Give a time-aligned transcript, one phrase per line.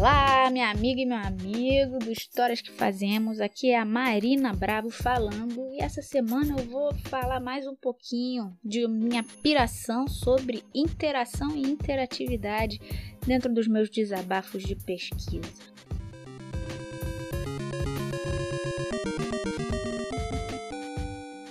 [0.00, 3.38] Olá, minha amiga e meu amigo do Histórias que Fazemos.
[3.38, 8.56] Aqui é a Marina Bravo falando e essa semana eu vou falar mais um pouquinho
[8.64, 12.80] de minha piração sobre interação e interatividade
[13.26, 15.70] dentro dos meus desabafos de pesquisa.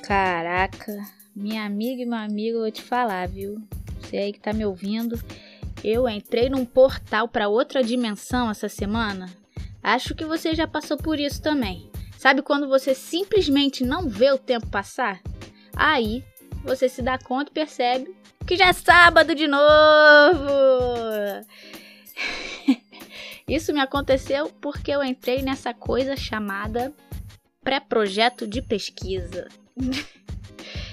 [0.02, 0.98] Caraca,
[1.36, 3.62] minha amiga e meu amigo, eu vou te falar, viu?
[4.02, 5.20] Você aí que tá me ouvindo
[5.84, 9.30] eu entrei num portal para outra dimensão essa semana.
[9.82, 11.90] Acho que você já passou por isso também.
[12.18, 15.22] Sabe quando você simplesmente não vê o tempo passar?
[15.76, 16.24] Aí
[16.64, 18.14] você se dá conta e percebe
[18.46, 19.64] que já é sábado de novo.
[23.48, 26.94] Isso me aconteceu porque eu entrei nessa coisa chamada
[27.64, 29.48] pré-projeto de pesquisa.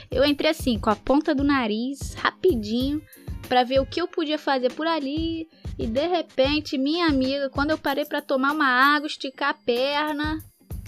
[0.08, 3.02] Eu entrei assim, com a ponta do nariz, rapidinho,
[3.46, 5.48] para ver o que eu podia fazer por ali.
[5.78, 10.38] E de repente, minha amiga, quando eu parei para tomar uma água, esticar a perna,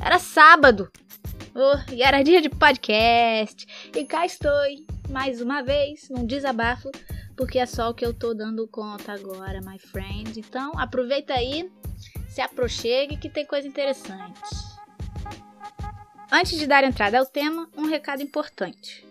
[0.03, 0.91] era sábado.
[1.55, 3.67] Oh, e era dia de podcast.
[3.95, 4.53] E cá estou,
[5.09, 6.91] mais uma vez, num desabafo,
[7.37, 10.39] porque é só o que eu tô dando conta agora, my friend.
[10.39, 11.71] Então, aproveita aí,
[12.29, 14.41] se aproxegue que tem coisa interessante.
[16.31, 19.08] Antes de dar entrada ao tema, um recado importante.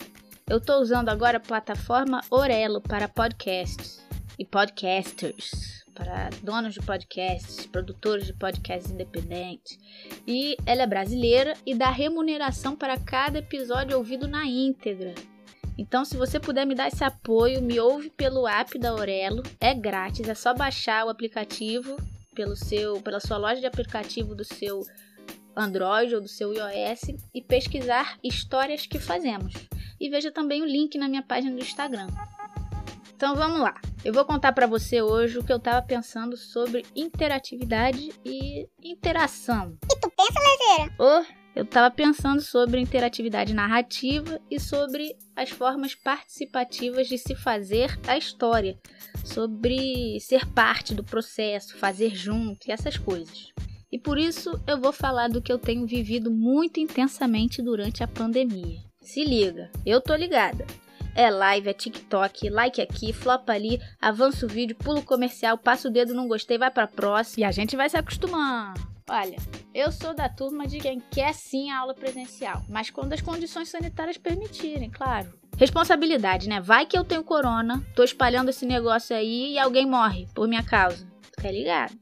[0.50, 4.02] Eu estou usando agora a plataforma Orelo para podcasts
[4.40, 9.78] e podcasters, para donos de podcasts, produtores de podcasts independentes.
[10.26, 15.14] E ela é brasileira e dá remuneração para cada episódio ouvido na íntegra.
[15.78, 19.74] Então, se você puder me dar esse apoio, me ouve pelo app da Orelo, é
[19.74, 21.98] grátis, é só baixar o aplicativo
[22.34, 24.82] pelo seu, pela sua loja de aplicativo do seu
[25.54, 29.54] Android ou do seu iOS e pesquisar histórias que fazemos
[30.00, 32.08] e veja também o link na minha página do Instagram.
[33.16, 33.74] Então vamos lá.
[34.06, 39.76] Eu vou contar para você hoje o que eu estava pensando sobre interatividade e interação.
[39.92, 40.94] E tu pensa, Lezeira?
[41.00, 41.26] Oh,
[41.58, 48.16] eu estava pensando sobre interatividade narrativa e sobre as formas participativas de se fazer a
[48.16, 48.78] história,
[49.26, 53.52] sobre ser parte do processo, fazer junto e essas coisas.
[53.92, 58.08] E por isso eu vou falar do que eu tenho vivido muito intensamente durante a
[58.08, 58.87] pandemia.
[59.08, 60.68] Se liga, eu tô ligada.
[61.16, 65.88] É live, é TikTok, like aqui, flopa ali, avança o vídeo, pula o comercial, passa
[65.88, 68.86] o dedo, não gostei, vai pra próxima e a gente vai se acostumando.
[69.10, 69.38] Olha,
[69.74, 73.70] eu sou da turma de quem quer sim a aula presencial, mas quando as condições
[73.70, 75.34] sanitárias permitirem, claro.
[75.58, 76.60] Responsabilidade, né?
[76.60, 80.64] Vai que eu tenho corona, tô espalhando esse negócio aí e alguém morre por minha
[80.64, 81.10] causa.
[81.42, 81.98] Tá ligado?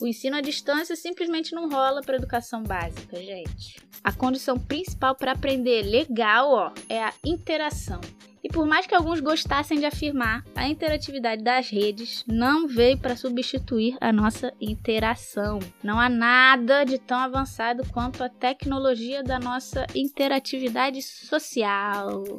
[0.00, 3.87] O ensino à distância simplesmente não rola para educação básica, gente.
[4.02, 8.00] A condição principal para aprender legal, ó, é a interação.
[8.42, 13.16] E por mais que alguns gostassem de afirmar, a interatividade das redes não veio para
[13.16, 15.58] substituir a nossa interação.
[15.82, 22.38] Não há nada de tão avançado quanto a tecnologia da nossa interatividade social.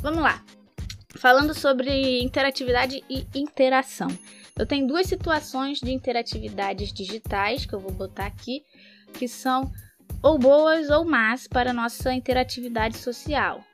[0.00, 0.44] Vamos lá.
[1.16, 4.08] Falando sobre interatividade e interação.
[4.56, 8.62] Eu tenho duas situações de interatividades digitais que eu vou botar aqui,
[9.14, 9.72] que são
[10.22, 13.64] ou boas ou más para nossa interatividade social.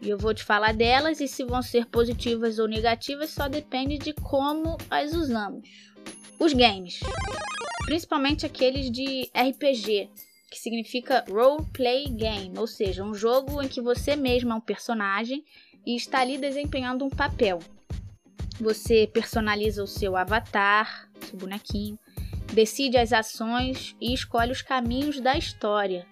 [0.00, 3.98] E eu vou te falar delas e se vão ser positivas ou negativas só depende
[3.98, 5.68] de como as usamos.
[6.38, 7.00] Os games,
[7.84, 10.08] principalmente aqueles de RPG,
[10.50, 14.60] que significa Role Play Game, ou seja, um jogo em que você mesmo é um
[14.60, 15.44] personagem
[15.86, 17.58] e está ali desempenhando um papel.
[18.58, 21.98] Você personaliza o seu avatar, seu bonequinho,
[22.52, 26.06] decide as ações e escolhe os caminhos da história.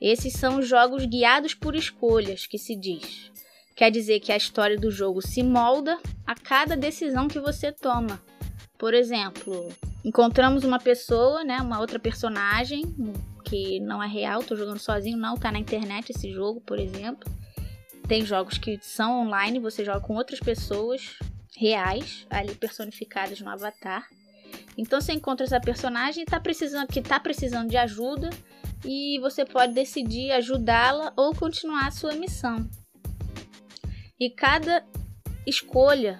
[0.00, 3.30] Esses são os jogos guiados por escolhas, que se diz.
[3.74, 8.20] Quer dizer que a história do jogo se molda a cada decisão que você toma.
[8.78, 9.68] Por exemplo,
[10.04, 12.84] encontramos uma pessoa, né, uma outra personagem
[13.44, 17.30] que não é real, tô jogando sozinho, não, tá na internet esse jogo, por exemplo.
[18.08, 21.18] Tem jogos que são online, você joga com outras pessoas,
[21.56, 24.06] reais ali personificadas no avatar.
[24.76, 28.30] Então você encontra essa personagem tá precisando, que está precisando de ajuda
[28.84, 32.68] e você pode decidir ajudá-la ou continuar a sua missão.
[34.18, 34.84] E cada
[35.46, 36.18] escolha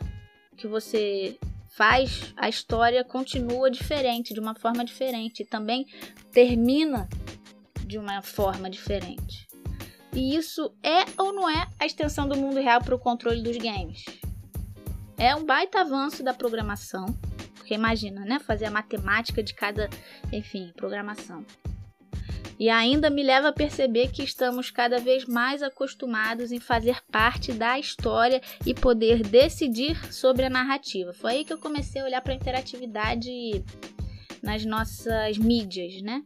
[0.57, 1.39] que você
[1.71, 5.87] faz, a história continua diferente, de uma forma diferente, e também
[6.33, 7.07] termina
[7.85, 9.47] de uma forma diferente.
[10.15, 13.59] E isso é ou não é a extensão do mundo real para o controle dos
[13.59, 14.03] games?
[15.19, 17.07] é um baita avanço da programação,
[17.67, 19.91] porque imagina, né, fazer a matemática de cada,
[20.33, 21.45] enfim, programação.
[22.61, 27.53] E ainda me leva a perceber que estamos cada vez mais acostumados em fazer parte
[27.53, 31.13] da história e poder decidir sobre a narrativa.
[31.13, 33.29] Foi aí que eu comecei a olhar para a interatividade
[34.41, 36.23] nas nossas mídias, né?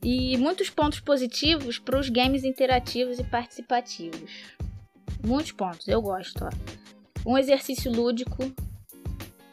[0.00, 4.30] E muitos pontos positivos para os games interativos e participativos.
[5.26, 6.44] Muitos pontos, eu gosto.
[6.44, 6.50] Ó.
[7.26, 8.54] Um exercício lúdico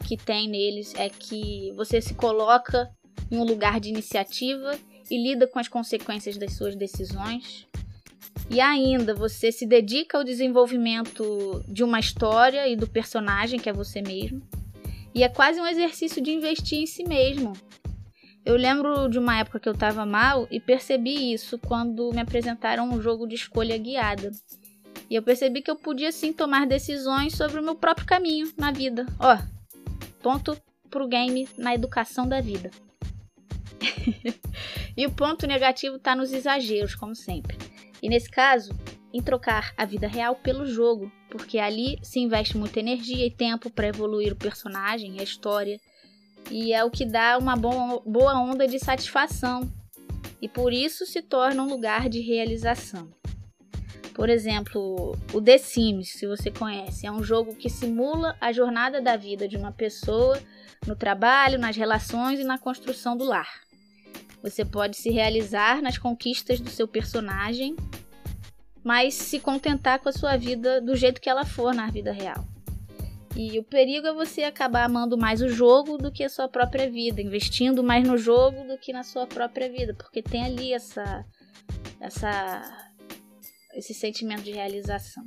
[0.06, 2.88] que tem neles é que você se coloca
[3.28, 4.78] em um lugar de iniciativa
[5.10, 7.66] e lida com as consequências das suas decisões.
[8.48, 13.72] E ainda você se dedica ao desenvolvimento de uma história e do personagem que é
[13.72, 14.40] você mesmo.
[15.12, 17.54] E é quase um exercício de investir em si mesmo.
[18.44, 22.88] Eu lembro de uma época que eu estava mal e percebi isso quando me apresentaram
[22.88, 24.30] um jogo de escolha guiada.
[25.10, 28.70] E eu percebi que eu podia sim tomar decisões sobre o meu próprio caminho na
[28.70, 29.04] vida.
[29.18, 29.55] Ó,
[30.26, 32.72] ponto pro game na educação da vida.
[34.96, 37.56] e o ponto negativo está nos exageros, como sempre.
[38.02, 38.72] E nesse caso,
[39.14, 43.70] em trocar a vida real pelo jogo, porque ali se investe muita energia e tempo
[43.70, 45.78] para evoluir o personagem, a história,
[46.50, 49.72] e é o que dá uma boa onda de satisfação,
[50.42, 53.15] e por isso se torna um lugar de realização.
[54.16, 58.98] Por exemplo, o The Sims, se você conhece, é um jogo que simula a jornada
[58.98, 60.40] da vida de uma pessoa
[60.86, 63.60] no trabalho, nas relações e na construção do lar.
[64.42, 67.76] Você pode se realizar nas conquistas do seu personagem,
[68.82, 72.42] mas se contentar com a sua vida do jeito que ela for na vida real.
[73.36, 76.90] E o perigo é você acabar amando mais o jogo do que a sua própria
[76.90, 81.22] vida, investindo mais no jogo do que na sua própria vida, porque tem ali essa
[82.00, 82.85] essa
[83.76, 85.24] esse sentimento de realização.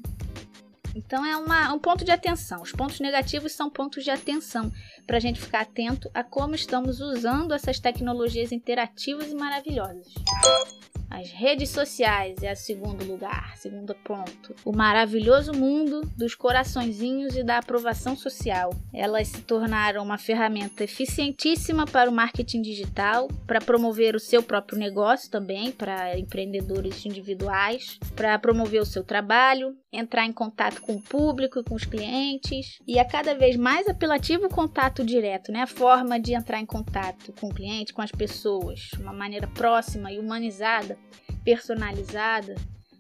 [0.96, 2.62] Então é uma, um ponto de atenção.
[2.62, 4.72] Os pontos negativos são pontos de atenção
[5.06, 10.08] para a gente ficar atento a como estamos usando essas tecnologias interativas e maravilhosas.
[11.10, 14.56] As redes sociais é o segundo lugar, segundo ponto.
[14.64, 18.70] O maravilhoso mundo dos coraçõezinhos e da aprovação social.
[18.94, 24.78] Elas se tornaram uma ferramenta eficientíssima para o marketing digital, para promover o seu próprio
[24.78, 31.02] negócio também, para empreendedores individuais, para promover o seu trabalho, entrar em contato com o
[31.02, 32.80] público e com os clientes.
[32.88, 35.62] E a cada vez mais apelativo o contato direto, né?
[35.62, 40.12] A forma de entrar em contato com o cliente, com as pessoas, uma maneira próxima
[40.12, 40.98] e humanizada
[41.44, 42.56] personalizada,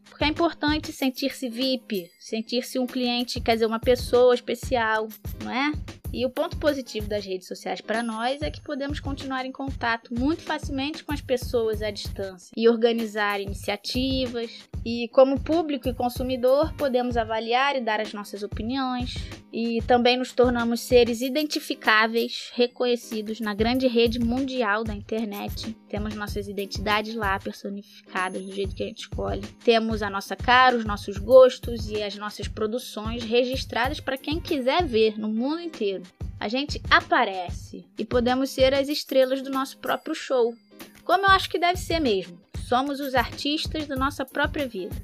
[0.10, 5.08] porque é importante sentir-se VIP, sentir-se um cliente, quer dizer, uma pessoa especial,
[5.44, 5.72] não é?
[6.12, 10.14] E o ponto positivo das redes sociais para nós é que podemos continuar em contato
[10.14, 14.68] muito facilmente com as pessoas à distância e organizar iniciativas.
[14.84, 19.16] E como público e consumidor, podemos avaliar e dar as nossas opiniões.
[19.52, 25.76] E também nos tornamos seres identificáveis, reconhecidos na grande rede mundial da internet.
[25.90, 29.42] Temos nossas identidades lá personificadas do jeito que a gente escolhe.
[29.64, 34.86] Temos a nossa cara, os nossos gostos e as nossas produções registradas para quem quiser
[34.86, 36.04] ver no mundo inteiro.
[36.40, 40.56] A gente aparece e podemos ser as estrelas do nosso próprio show,
[41.04, 42.40] como eu acho que deve ser mesmo.
[42.68, 44.96] Somos os artistas da nossa própria vida.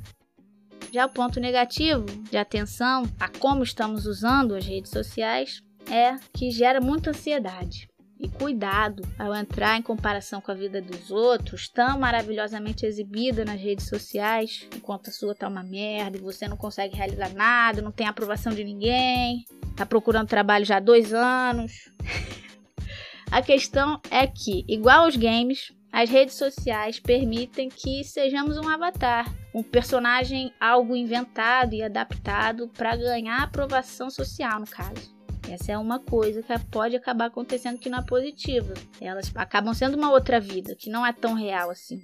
[0.91, 5.61] Já o ponto negativo de atenção a como estamos usando as redes sociais
[5.91, 7.89] é que gera muita ansiedade.
[8.17, 13.59] E cuidado ao entrar em comparação com a vida dos outros, tão maravilhosamente exibida nas
[13.59, 17.91] redes sociais, enquanto a sua tá uma merda e você não consegue realizar nada, não
[17.91, 19.45] tem aprovação de ninguém,
[19.75, 21.89] tá procurando trabalho já há dois anos.
[23.29, 29.33] a questão é que, igual aos games, as redes sociais permitem que sejamos um avatar,
[29.53, 35.14] um personagem algo inventado e adaptado para ganhar aprovação social, no caso.
[35.49, 38.73] Essa é uma coisa que pode acabar acontecendo que não é positiva.
[38.99, 42.01] Elas acabam sendo uma outra vida, que não é tão real assim.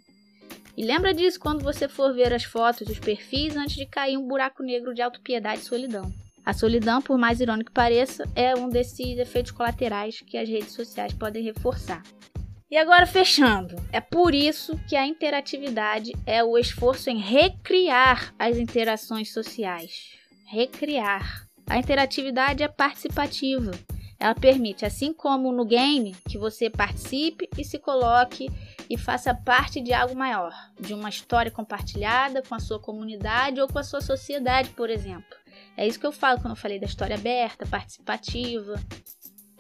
[0.78, 4.28] E lembra disso quando você for ver as fotos, os perfis, antes de cair um
[4.28, 6.12] buraco negro de autopiedade e solidão.
[6.46, 10.74] A solidão, por mais irônico que pareça, é um desses efeitos colaterais que as redes
[10.74, 12.02] sociais podem reforçar.
[12.70, 18.58] E agora fechando, é por isso que a interatividade é o esforço em recriar as
[18.58, 20.14] interações sociais.
[20.48, 21.50] Recriar.
[21.72, 23.72] A interatividade é participativa.
[24.20, 28.50] Ela permite, assim como no game, que você participe e se coloque
[28.90, 33.70] e faça parte de algo maior, de uma história compartilhada com a sua comunidade ou
[33.70, 35.34] com a sua sociedade, por exemplo.
[35.78, 38.75] É isso que eu falo quando eu falei da história aberta, participativa.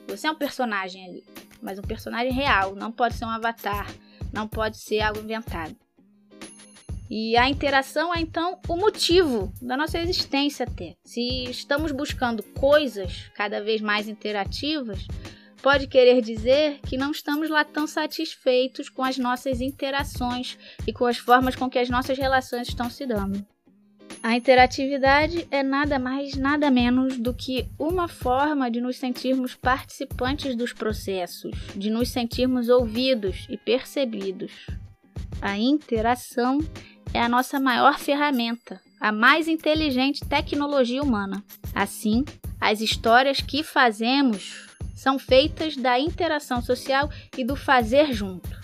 [0.09, 1.23] Você é um personagem ali,
[1.61, 3.87] mas um personagem real, não pode ser um avatar,
[4.33, 5.77] não pode ser algo inventado.
[7.13, 10.95] E a interação é então o motivo da nossa existência até.
[11.03, 15.05] Se estamos buscando coisas cada vez mais interativas,
[15.61, 21.05] pode querer dizer que não estamos lá tão satisfeitos com as nossas interações e com
[21.05, 23.45] as formas com que as nossas relações estão se dando.
[24.23, 30.55] A interatividade é nada mais, nada menos do que uma forma de nos sentirmos participantes
[30.55, 34.53] dos processos, de nos sentirmos ouvidos e percebidos.
[35.41, 36.59] A interação
[37.13, 41.43] é a nossa maior ferramenta, a mais inteligente tecnologia humana.
[41.73, 42.23] Assim,
[42.59, 48.61] as histórias que fazemos são feitas da interação social e do fazer junto.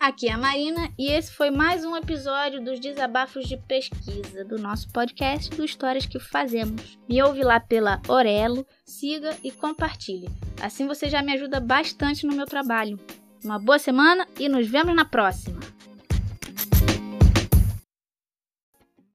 [0.00, 4.58] Aqui é a Marina e esse foi mais um episódio dos Desabafos de Pesquisa do
[4.58, 6.98] nosso podcast do Histórias que Fazemos.
[7.08, 10.28] Me ouve lá pela Orelo, siga e compartilhe.
[10.60, 13.00] Assim você já me ajuda bastante no meu trabalho.
[13.44, 15.60] Uma boa semana e nos vemos na próxima!